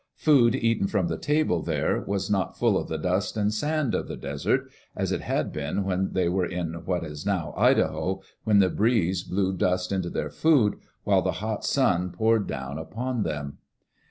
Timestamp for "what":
6.85-7.03